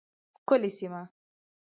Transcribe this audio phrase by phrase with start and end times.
[0.39, 1.01] ښکلې سیمه